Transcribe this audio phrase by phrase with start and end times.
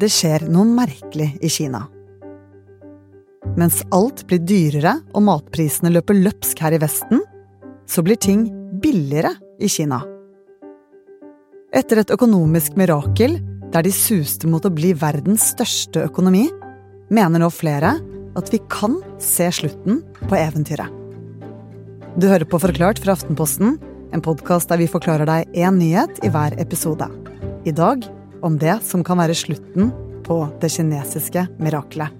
[0.00, 1.82] Det skjer noe merkelig i Kina.
[3.60, 7.20] Mens alt blir dyrere og matprisene løper løpsk her i Vesten,
[7.84, 8.46] så blir ting
[8.80, 9.98] billigere i Kina.
[11.76, 13.36] Etter et økonomisk mirakel
[13.74, 16.46] der de suste mot å bli verdens største økonomi,
[17.12, 17.92] mener nå flere
[18.38, 20.88] at vi kan se slutten på eventyret.
[22.16, 23.76] Du hører på Forklart fra Aftenposten,
[24.10, 27.06] en podkast der vi forklarer deg én nyhet i hver episode.
[27.68, 28.08] I dag
[28.46, 29.90] om det som kan være slutten
[30.26, 32.14] på det kinesiske mirakelet.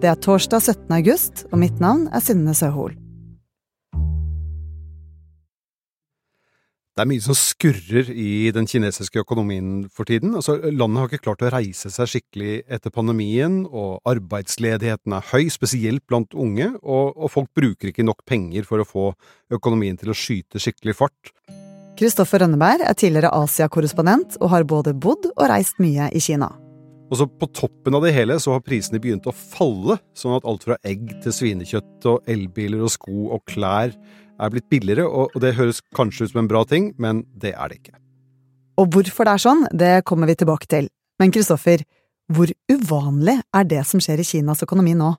[0.00, 0.96] Det er torsdag 17.
[0.96, 2.94] august, og mitt navn er Synne Søhol.
[6.96, 10.34] Det er mye som skurrer i den kinesiske økonomien for tiden.
[10.36, 15.46] Altså, landet har ikke klart å reise seg skikkelig etter pandemien, og arbeidsledigheten er høy,
[15.52, 19.06] spesielt blant unge, og, og folk bruker ikke nok penger for å få
[19.54, 21.32] økonomien til å skyte skikkelig fart.
[22.00, 26.48] Kristoffer Rønneberg er tidligere Asia-korrespondent og har både bodd og reist mye i Kina.
[27.10, 30.46] Og så På toppen av det hele så har prisene begynt å falle, sånn at
[30.48, 35.36] alt fra egg til svinekjøtt og elbiler og sko og klær er blitt billigere, og
[35.42, 37.98] det høres kanskje ut som en bra ting, men det er det ikke.
[38.80, 40.88] Og hvorfor det er sånn, det kommer vi tilbake til.
[41.20, 41.84] Men Kristoffer,
[42.32, 45.12] hvor uvanlig er det som skjer i Kinas økonomi nå?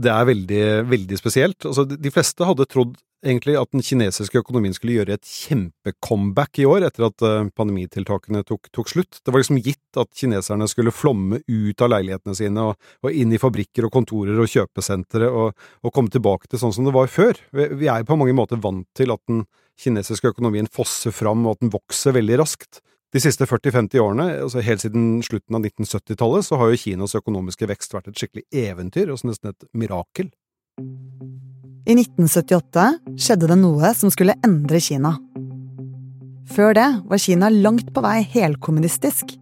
[0.00, 1.66] Det er veldig, veldig spesielt.
[1.68, 6.66] Altså, de fleste hadde trodd egentlig at den kinesiske økonomien skulle gjøre et kjempecomeback i
[6.68, 9.20] år, etter at eh, pandemitiltakene tok, tok, slutt.
[9.22, 13.34] Det var liksom gitt at kineserne skulle flomme ut av leilighetene sine og, og inn
[13.34, 17.10] i fabrikker og kontorer og kjøpesentre og, og, komme tilbake til sånn som det var
[17.12, 17.38] før.
[17.52, 19.44] Vi, er på mange måter vant til at den
[19.80, 22.82] kinesiske økonomien fosser fram og at den vokser veldig raskt.
[23.12, 27.68] De siste 40-50 årene, altså helt siden slutten av 1970-tallet, så har jo Kinas økonomiske
[27.68, 30.32] vekst vært et skikkelig eventyr, og nesten et mirakel.
[31.82, 32.82] I 1978
[33.18, 35.16] skjedde det noe som skulle endre Kina.
[36.52, 39.32] Før det var Kina langt på vei helkommunistisk.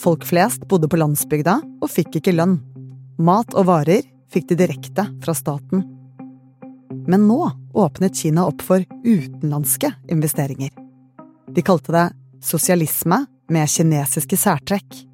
[0.00, 2.56] Folk flest bodde på landsbygda og fikk ikke lønn.
[3.22, 4.02] Mat og varer
[4.34, 5.84] fikk de direkte fra staten.
[7.06, 7.38] Men nå
[7.78, 10.72] åpnet Kina opp for utenlandske investeringer.
[11.54, 12.08] De kalte det
[12.42, 13.20] sosialisme
[13.54, 15.04] med kinesiske særtrekk.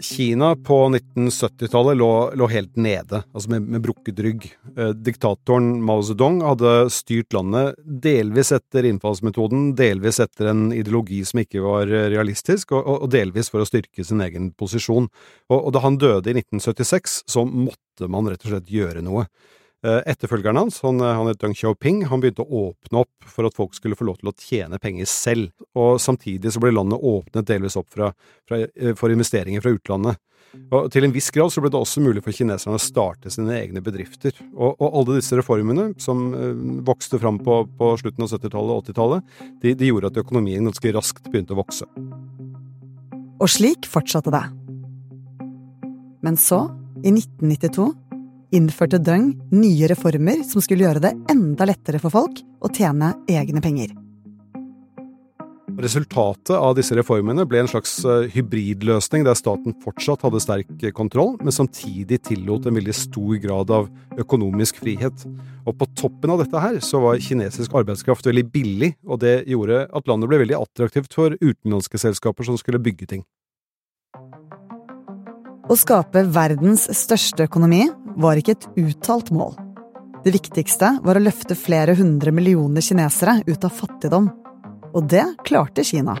[0.00, 4.46] Kina på 1970-tallet lå, lå, helt nede, altså med, med brukket rygg.
[4.76, 11.42] Eh, diktatoren Mao Zedong hadde styrt landet delvis etter innfallsmetoden, delvis etter en ideologi som
[11.42, 15.10] ikke var realistisk, og, og delvis for å styrke sin egen posisjon.
[15.52, 19.28] Og, og da han døde i 1976, så måtte man rett og slett gjøre noe.
[19.80, 23.48] Eh, etterfølgeren hans, han, eh, han het Deng Xiaoping, han begynte å åpne opp for
[23.48, 27.00] at folk skulle få lov til å tjene penger selv, og samtidig så ble landet
[27.00, 28.10] åpnet delvis opp fra,
[28.44, 30.20] fra, eh, for investeringer fra utlandet.
[30.74, 33.54] Og Til en viss grad så ble det også mulig for kineserne å starte sine
[33.54, 34.34] egne bedrifter.
[34.52, 36.34] Og, og alle disse reformene som
[36.82, 39.22] vokste fram på, på, slutten av 70-tallet og 80-tallet,
[39.62, 41.86] de, de gjorde at økonomien ganske raskt begynte å vokse.
[43.38, 44.42] Og slik fortsatte det.
[46.26, 46.64] Men så,
[47.06, 48.09] i 1992
[48.56, 53.62] innførte Deng nye reformer som skulle gjøre det enda lettere for folk å tjene egne
[53.64, 53.92] penger.
[55.80, 61.36] Resultatet av disse reformene ble en slags eh, hybridløsning der staten fortsatt hadde sterk kontroll,
[61.40, 63.88] men samtidig tillot en veldig stor grad av
[64.20, 65.24] økonomisk frihet.
[65.64, 69.86] Og på toppen av dette her så var kinesisk arbeidskraft veldig billig, og det gjorde
[69.88, 73.24] at landet ble veldig attraktivt for utenlandske selskaper som skulle bygge ting.
[75.70, 77.84] Å skape verdens største økonomi
[78.16, 79.54] var ikke et uttalt mål.
[80.24, 84.28] Det viktigste var å løfte flere hundre millioner kinesere ut av fattigdom.
[84.92, 86.18] Og det klarte Kina.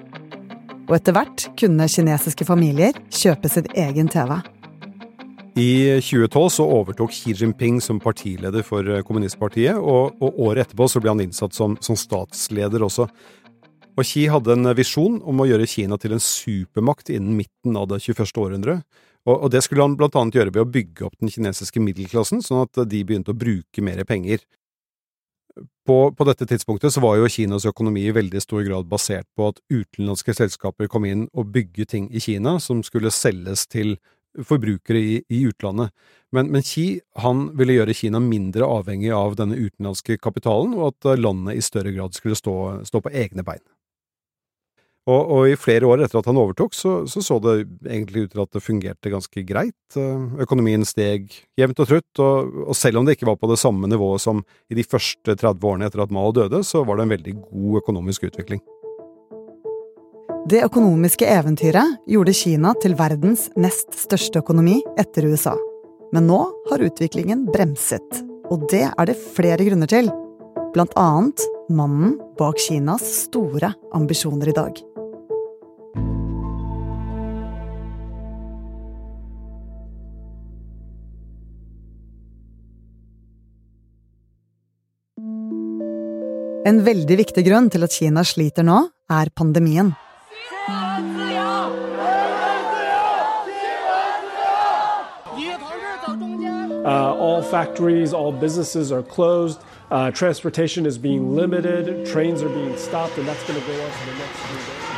[0.88, 4.38] Og etter hvert kunne kinesiske familier kjøpe sin egen TV.
[5.60, 11.02] I 2012 så overtok Xi Jinping som partileder for kommunistpartiet, og, og året etterpå så
[11.02, 13.08] ble han innsatt som, som statsleder også.
[13.98, 17.90] Og Xi hadde en visjon om å gjøre Kina til en supermakt innen midten av
[17.90, 18.30] det 21.
[18.40, 18.86] århundret.
[19.28, 22.40] Og, og det skulle han blant annet gjøre ved å bygge opp den kinesiske middelklassen,
[22.44, 24.44] sånn at de begynte å bruke mer penger.
[25.86, 29.50] På, på, dette tidspunktet så var jo Kinas økonomi i veldig stor grad basert på
[29.50, 33.96] at utenlandske selskaper kom inn og bygde ting i Kina som skulle selges til
[34.46, 35.90] forbrukere i, i utlandet.
[36.32, 41.18] Men, men Xi han ville gjøre Kina mindre avhengig av denne utenlandske kapitalen, og at
[41.18, 42.54] landet i større grad skulle stå,
[42.86, 43.64] stå på egne bein.
[45.10, 47.54] Og, og, i flere år etter at han overtok, så, så, så det
[47.88, 49.96] egentlig ut til at det fungerte ganske greit.
[49.98, 53.58] Eh, økonomien steg jevnt og trutt, og, og, selv om det ikke var på det
[53.60, 57.08] samme nivået som i de første 30 årene etter at Mao døde, så var det
[57.08, 58.62] en veldig god økonomisk utvikling.
[60.50, 65.56] Det økonomiske eventyret gjorde Kina til verdens nest største økonomi etter USA.
[66.14, 66.40] Men nå
[66.70, 70.10] har utviklingen bremset, og det er det flere grunner til.
[70.74, 74.89] Blant annet mannen bak Kinas store ambisjoner i dag.
[86.70, 88.76] En veldig viktig grunn til at Kina sliter nå,
[89.10, 89.90] er pandemien.
[96.80, 99.58] Uh, all factories, all businesses are closed.
[99.90, 102.06] Uh, transportation is being limited.
[102.06, 104.89] Trains are being stopped, and that's going to go on for the next few days.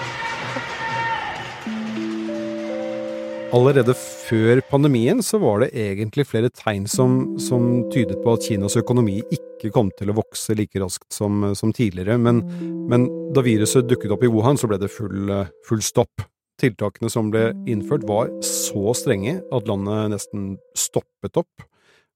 [3.52, 8.78] Allerede før pandemien så var det egentlig flere tegn som, som, tydet på at Kinas
[8.80, 12.40] økonomi ikke kom til å vokse like raskt som, som tidligere, men,
[12.88, 13.04] men,
[13.36, 15.28] da viruset dukket opp i Wuhan, så ble det full,
[15.68, 16.24] full stopp.
[16.62, 21.68] Tiltakene som ble innført var så strenge at landet nesten stoppet opp.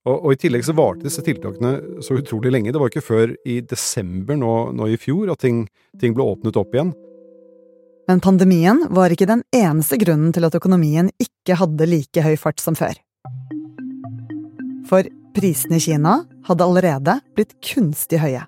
[0.07, 2.73] Og, og I tillegg så varte disse tiltakene så utrolig lenge.
[2.73, 5.67] Det var ikke før i desember nå, nå i fjor at ting,
[6.01, 6.95] ting, ble åpnet opp igjen.
[8.07, 12.63] Men pandemien var ikke den eneste grunnen til at økonomien ikke hadde like høy fart
[12.63, 12.95] som før.
[14.87, 18.45] For prisene i Kina hadde allerede blitt kunstig høye.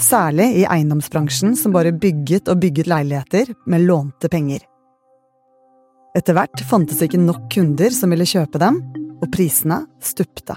[0.00, 4.64] Særlig i eiendomsbransjen, som bare bygget og bygget leiligheter med lånte penger.
[6.18, 8.80] Etter hvert fantes ikke nok kunder som ville kjøpe dem,
[9.22, 10.56] og prisene stupte.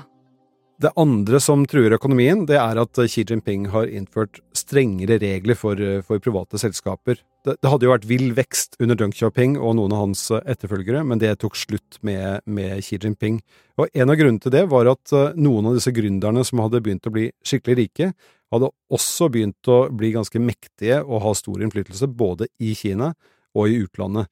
[0.78, 5.80] Det andre som truer økonomien, det er at Xi Jinping har innført strengere regler for,
[6.06, 7.18] for private selskaper.
[7.42, 11.02] Det, det, hadde jo vært vill vekst under Deng Xiaoping og noen av hans etterfølgere,
[11.02, 13.42] men det tok slutt med, med Xi Jinping.
[13.82, 16.86] Og En av grunnene til det var at eh, noen av disse gründerne som hadde
[16.86, 18.14] begynt å bli skikkelig rike,
[18.54, 23.16] hadde også begynt å bli ganske mektige og ha stor innflytelse både i Kina
[23.58, 24.30] og i utlandet.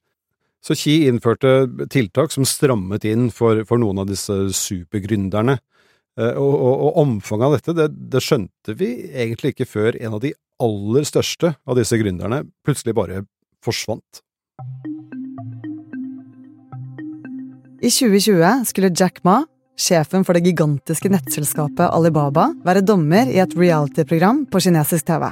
[0.62, 5.58] Så Xi innførte tiltak som strammet inn for, for noen av disse supergründerne.
[6.16, 10.16] Eh, og, og, og, omfanget av dette, det, det, skjønte vi egentlig ikke før en
[10.16, 10.32] av de
[10.64, 13.26] aller største av disse gründerne plutselig bare
[13.64, 14.22] forsvant.
[17.84, 19.42] I 2020 skulle Jack Ma,
[19.76, 25.28] sjefen for det gigantiske nettselskapet Alibaba, være dommer i et reality-program på kinesisk TV.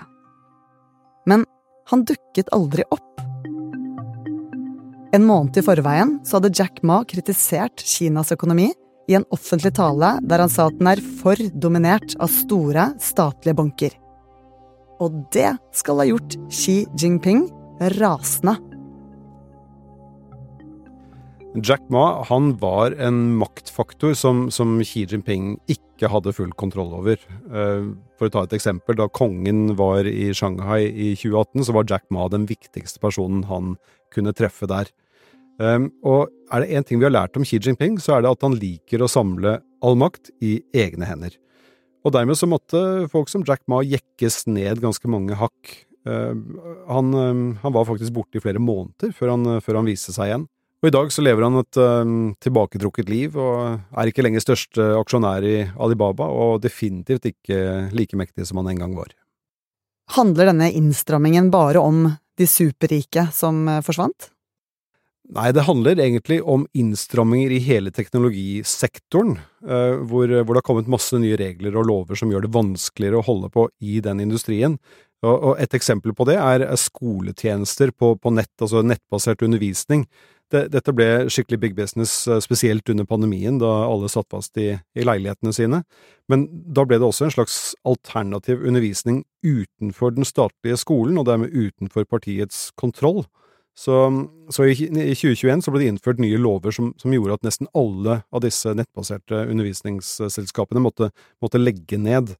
[1.25, 1.49] Men
[1.89, 3.25] han dukket aldri opp.
[5.17, 8.69] En måned i forveien så hadde Jack Ma kritisert Kinas økonomi
[9.09, 13.59] i en offentlig tale der han sa at den er for dominert av store, statlige
[13.59, 13.97] banker.
[15.03, 17.49] Og det skal ha gjort Xi Jinping
[17.99, 18.57] rasende.
[21.55, 27.21] Jack Ma han var en maktfaktor som, som, Xi Jinping ikke hadde full kontroll over.
[27.47, 27.85] Eh,
[28.19, 32.09] for å ta et eksempel, da kongen var i Shanghai i 2018, så var Jack
[32.11, 33.77] Ma den viktigste personen han
[34.15, 34.91] kunne treffe der.
[35.63, 38.33] Um, og er det én ting vi har lært om Xi Jinping, så er det
[38.35, 41.37] at han liker å samle all makt i egne hender.
[42.05, 45.77] Og dermed så måtte folk som Jack Ma jekkes ned ganske mange hakk.
[46.05, 46.35] Uh,
[46.91, 50.33] han, um, han, var faktisk borte i flere måneder før han, før han viste seg
[50.33, 50.49] igjen.
[50.85, 54.91] Og i dag så lever han et um, tilbaketrukket liv, og er ikke lenger største
[54.99, 59.15] aksjonær i Alibaba, og definitivt ikke like mektig som han en gang var.
[60.13, 64.34] Handler denne innstrammingen bare om de superrike som uh, forsvant?
[65.33, 70.91] Nei, det handler egentlig om innstramminger i hele teknologisektoren, eh, hvor, hvor, det har kommet
[70.93, 74.77] masse nye regler og lover som gjør det vanskeligere å holde på i den industrien.
[75.25, 80.05] Og, Et eksempel på det er skoletjenester på, nett, altså nettbasert undervisning.
[80.53, 84.75] Det, dette ble skikkelig big business, eh, spesielt under pandemien, da alle satt fast i,
[84.77, 85.81] i leilighetene sine.
[86.29, 87.57] Men da ble det også en slags
[87.89, 93.25] alternativ undervisning utenfor den statlige skolen, og dermed utenfor partiets kontroll.
[93.75, 97.71] Så, så, i 2021 så ble det innført nye lover som, som, gjorde at nesten
[97.75, 101.11] alle av disse nettbaserte undervisningsselskapene måtte,
[101.43, 102.37] måtte legge ned.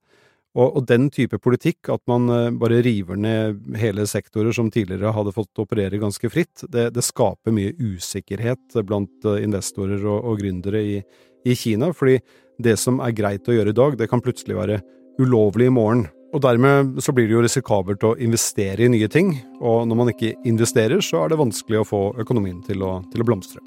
[0.55, 5.11] Og, og, den type politikk, at man eh, bare river ned hele sektorer som tidligere
[5.17, 10.39] hadde fått operere ganske fritt, det, det skaper mye usikkerhet blant eh, investorer og, og
[10.39, 11.01] gründere i,
[11.43, 11.91] i Kina.
[11.91, 12.21] Fordi
[12.63, 14.79] det som er greit å gjøre i dag, det kan plutselig være
[15.19, 16.07] ulovlig i morgen.
[16.35, 20.11] Og dermed så blir det jo risikabelt å investere i nye ting, og når man
[20.11, 23.63] ikke investerer, så er det vanskelig å få økonomien til å, til å blomstre.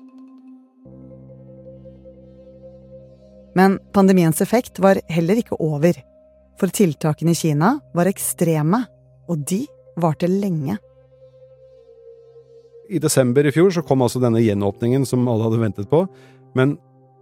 [3.58, 5.96] Men pandemiens effekt var heller ikke over,
[6.60, 8.84] for tiltakene i Kina var ekstreme,
[9.32, 9.64] og de
[9.98, 10.76] varte lenge.
[12.92, 16.04] I desember i fjor så kom altså denne gjenåpningen som alle hadde ventet på,
[16.56, 16.76] men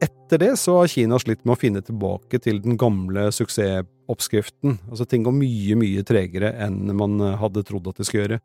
[0.04, 4.80] etter det så har Kina slitt med å finne tilbake til den gamle suksessoppskriften.
[4.90, 8.42] Altså ting går mye, mye tregere enn man eh, hadde trodd at det skulle gjøre.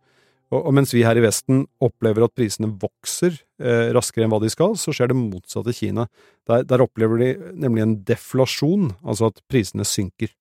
[0.51, 4.41] Og, og mens vi her i Vesten opplever at prisene vokser eh, raskere enn hva
[4.43, 6.07] de skal, så skjer det motsatte i Kina.
[6.51, 10.35] Der, der opplever de nemlig en deflasjon, altså at prisene synker.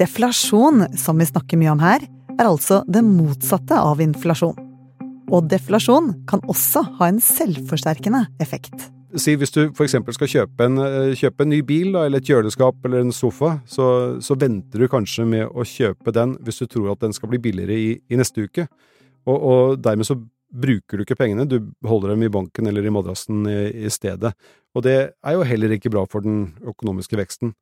[0.00, 2.04] Deflasjon, som vi snakker mye om her,
[2.38, 4.56] er altså det motsatte av inflasjon.
[5.32, 8.90] Og deflasjon kan også ha en selvforsterkende effekt.
[9.20, 9.96] Si hvis du f.eks.
[10.16, 13.56] skal kjøpe en, eh, kjøpe en, ny bil, da, eller et kjøleskap eller en sofa,
[13.68, 13.86] så,
[14.24, 17.40] så, venter du kanskje med å kjøpe den hvis du tror at den skal bli
[17.42, 18.68] billigere i, i neste uke.
[19.28, 20.18] Og, og, dermed så
[20.52, 24.34] bruker du ikke pengene, du holder dem i banken eller i madrassen i, i stedet.
[24.76, 27.54] Og det er jo heller ikke bra for den økonomiske veksten.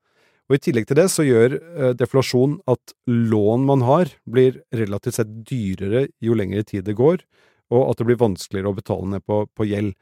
[0.51, 5.21] Og I tillegg til det så gjør eh, deflasjon at lån man har, blir relativt
[5.21, 7.23] sett dyrere jo lengre tid det går,
[7.71, 9.95] og at det blir vanskeligere å betale ned på, på gjeld.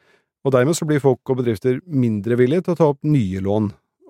[0.49, 3.67] Og Dermed så blir folk og bedrifter mindre villige til å ta opp nye lån.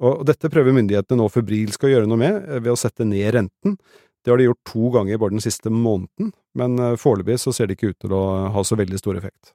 [0.07, 3.33] Og Dette prøver myndighetene nå febrilsk å gjøre noe med eh, ved å sette ned
[3.35, 3.75] renten.
[4.23, 7.67] Det har de gjort to ganger bare den siste måneden, men eh, foreløpig så ser
[7.67, 8.23] det ikke ut til å
[8.55, 9.51] ha så veldig stor effekt.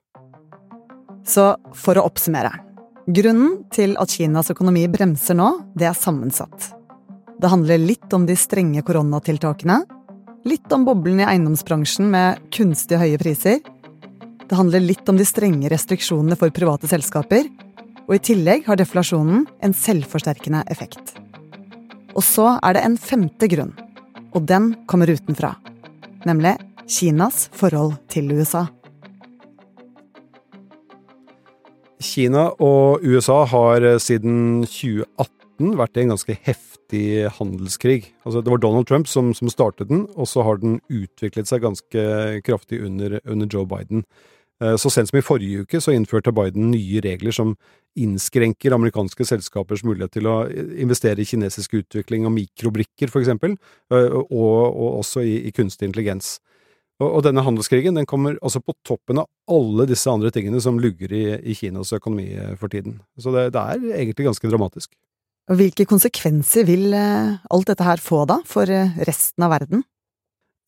[1.23, 2.51] Så for å oppsummere.
[3.15, 5.49] Grunnen til at Kinas økonomi bremser nå,
[5.79, 6.73] det er sammensatt.
[7.39, 9.81] Det handler litt om de strenge koronatiltakene,
[10.47, 13.63] litt om boblen i eiendomsbransjen med kunstig høye priser.
[14.49, 17.47] Det handler litt om de strenge restriksjonene for private selskaper,
[18.03, 21.15] og i tillegg har deflasjonen en selvforsterkende effekt.
[22.13, 23.71] Og så er det en femte grunn,
[24.35, 25.55] og den kommer utenfra,
[26.27, 26.57] nemlig
[26.89, 28.65] Kinas forhold til USA.
[32.03, 36.72] Kina og USA har siden 2018 vært i en ganske heftig
[37.37, 38.11] handelskrig.
[38.23, 41.63] Altså, det var Donald Trump som, som, startet den, og så har den utviklet seg
[41.65, 42.05] ganske
[42.45, 44.05] kraftig under, under, Joe Biden.
[44.63, 47.55] Eh, så sent som i forrige uke så innførte Biden nye regler som
[47.99, 50.37] innskrenker amerikanske selskapers mulighet til å
[50.81, 53.57] investere i kinesisk utvikling av mikrobrikker, for eksempel,
[53.93, 56.37] eh, og, og også i, i kunstig intelligens.
[57.01, 60.77] Og, og, denne handelskrigen den kommer altså på toppen av alle disse andre tingene som
[60.81, 62.99] lugger i, i Kinas økonomi eh, for tiden.
[63.17, 64.93] Så det, det, er egentlig ganske dramatisk.
[65.51, 69.83] Hvilke konsekvenser vil eh, alt dette her få da, for eh, resten av verden?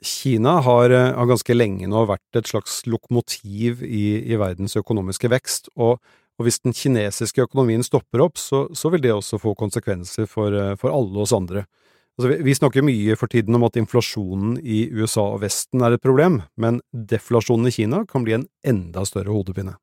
[0.04, 5.72] Kina har, har ganske lenge nå vært et slags lokomotiv i, i verdens økonomiske vekst,
[5.80, 6.02] og,
[6.36, 10.76] og, hvis den kinesiske økonomien stopper opp, så, så vil det også få konsekvenser for,
[10.82, 11.64] for alle oss andre.
[12.20, 15.96] Altså, vi, vi snakker mye for tiden om at inflasjonen i USA og Vesten er
[15.96, 19.76] et problem, men deflasjonen i Kina kan bli en enda større hodepine.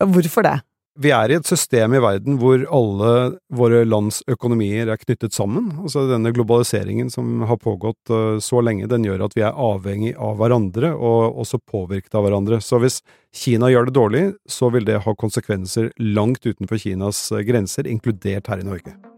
[0.00, 0.58] Hvorfor det?
[0.98, 3.10] Vi er i et system i verden hvor alle
[3.54, 5.68] våre lands økonomier er knyttet sammen.
[5.84, 10.16] Altså Denne globaliseringen som har pågått uh, så lenge, den gjør at vi er avhengig
[10.18, 12.58] av hverandre, og også påvirket av hverandre.
[12.64, 17.44] Så hvis Kina gjør det dårlig, så vil det ha konsekvenser langt utenfor Kinas uh,
[17.46, 19.09] grenser, inkludert her i Norge.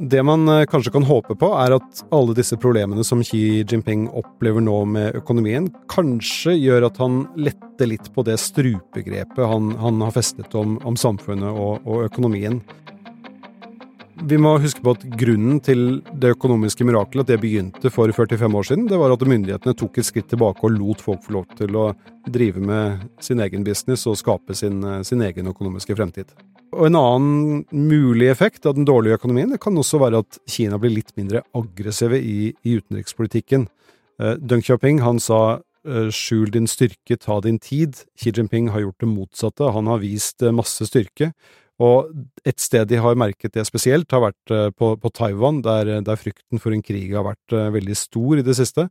[0.00, 4.06] Det man eh, kanskje kan håpe på, er at alle disse problemene som Xi Jinping
[4.14, 9.98] opplever nå med økonomien, kanskje gjør at han letter litt på det strupegrepet han, han
[10.04, 12.60] har festet om, om samfunnet og, og, økonomien.
[14.28, 18.54] Vi må huske på at grunnen til det økonomiske mirakelet, at det begynte for 45
[18.60, 21.50] år siden, det var at myndighetene tok et skritt tilbake og lot folk få lov
[21.58, 21.88] til å
[22.30, 26.30] drive med sin egen business og skape sin, sin egen økonomiske fremtid.
[26.74, 30.76] Og en annen mulig effekt av den dårlige økonomien det kan også være at Kina
[30.80, 33.64] blir litt mindre aggressive i, i utenrikspolitikken.
[34.20, 38.02] Uh, Deng Xiaoping han sa uh, skjul din styrke, ta din tid.
[38.20, 41.30] Xi Jinping har gjort det motsatte, han har vist uh, masse styrke.
[41.80, 42.10] Og
[42.44, 46.58] et sted de har merket det spesielt, har vært på, på Taiwan, der, der, frykten
[46.58, 48.88] for en krig har vært veldig stor i det siste.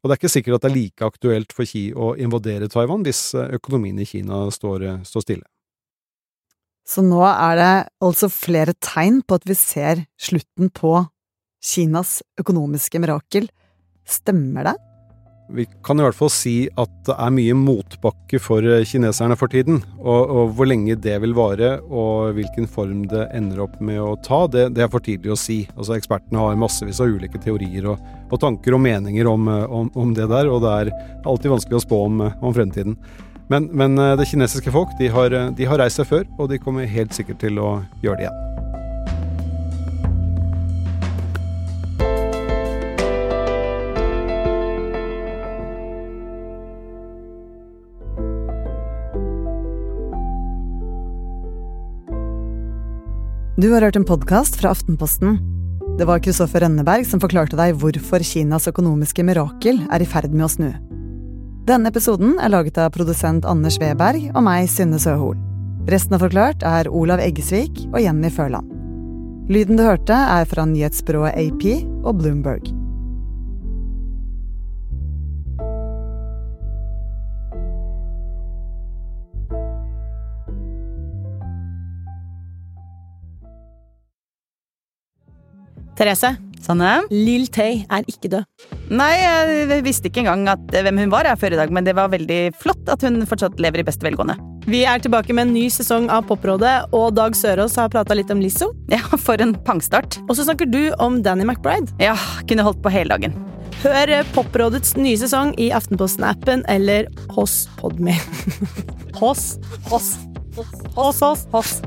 [0.00, 3.04] Og det er ikke sikkert at det er like aktuelt for Xi å invadere Taiwan
[3.04, 5.44] hvis økonomien i Kina står, står stille.
[6.90, 10.96] Så nå er det altså flere tegn på at vi ser slutten på
[11.62, 13.46] Kinas økonomiske mirakel.
[14.08, 14.78] Stemmer det?
[15.50, 19.80] Vi kan i hvert fall si at det er mye motbakke for kineserne for tiden.
[19.98, 24.14] Og, og hvor lenge det vil vare, og hvilken form det ender opp med å
[24.26, 25.60] ta, det, det er for tidlig å si.
[25.76, 30.14] Altså Ekspertene har massevis av ulike teorier og, og tanker og meninger om, om, om,
[30.14, 32.98] det der, og det er alltid vanskelig å spå om, om fremtiden.
[33.50, 36.52] Men, men eh, det kinesiske folk de har, eh, de har reist seg før, og
[36.52, 38.46] de kommer helt sikkert til å gjøre det igjen.
[53.60, 55.34] Du har hørt en podkast fra Aftenposten.
[55.98, 60.46] Det var Kristoffer Rønneberg som forklarte deg hvorfor Kinas økonomiske mirakel er i ferd med
[60.46, 60.70] å snu.
[61.70, 65.36] Denne episoden er laget av produsent Anders Weberg og meg, Synne Søhol.
[65.86, 68.66] Resten av Forklart er Olav Eggesvik og Jenny Førland.
[69.46, 71.68] Lyden du hørte, er fra nyhetsbyrået AP
[72.02, 72.66] og Bloomberg.
[85.94, 86.49] Therese.
[86.60, 87.00] Sanne?
[87.10, 88.46] Lill Tay er ikke død.
[88.92, 91.94] Nei, jeg visste ikke engang at, hvem hun var jeg, før i dag, men det
[91.98, 94.36] var veldig flott at hun fortsatt lever i beste velgående.
[94.70, 98.32] Vi er tilbake med en ny sesong av Poprådet, og Dag Sørås har prata litt
[98.34, 98.72] om Lizzo.
[98.92, 100.20] Ja, for en pangstart.
[100.28, 101.94] Og så snakker du om Danny McBride.
[102.02, 102.16] Ja,
[102.50, 103.38] kunne holdt på hele dagen.
[103.80, 108.18] Hør Poprådets nye sesong i Aftenposten-appen eller hos Podme.
[109.22, 109.54] hos,
[109.88, 110.12] hos,
[110.58, 111.78] hos, hos, hos.